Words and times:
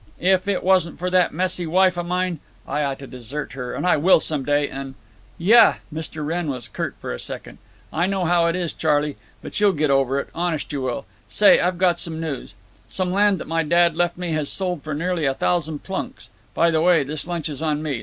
If 0.19 0.47
it 0.47 0.63
wasn't 0.63 0.97
for 0.97 1.11
that 1.11 1.31
messy 1.31 1.67
wife 1.67 1.95
of 1.95 2.07
mine—I 2.07 2.81
ought 2.83 2.97
to 2.97 3.05
desert 3.05 3.51
her, 3.53 3.75
and 3.75 3.85
I 3.85 3.97
will 3.97 4.19
some 4.19 4.43
day, 4.43 4.67
and—" 4.67 4.95
"Yuh." 5.37 5.73
Mr. 5.93 6.25
Wrenn 6.25 6.49
was 6.49 6.67
curt 6.67 6.95
for 6.99 7.13
a 7.13 7.19
second…. 7.19 7.59
"I 7.93 8.07
know 8.07 8.25
how 8.25 8.47
it 8.47 8.55
is, 8.55 8.73
Charley. 8.73 9.15
But 9.43 9.59
you'll 9.59 9.73
get 9.73 9.91
over 9.91 10.19
it, 10.19 10.29
honest 10.33 10.73
you 10.73 10.81
will. 10.81 11.05
Say, 11.29 11.59
I've 11.59 11.77
got 11.77 11.99
some 11.99 12.19
news. 12.19 12.55
Some 12.89 13.11
land 13.13 13.37
that 13.39 13.47
my 13.47 13.61
dad 13.61 13.95
left 13.95 14.17
me 14.17 14.31
has 14.31 14.49
sold 14.49 14.81
for 14.81 14.95
nearly 14.95 15.25
a 15.25 15.35
thousand 15.35 15.83
plunks. 15.83 16.29
By 16.55 16.71
the 16.71 16.81
way, 16.81 17.03
this 17.03 17.27
lunch 17.27 17.47
is 17.47 17.61
on 17.61 17.83
me. 17.83 17.99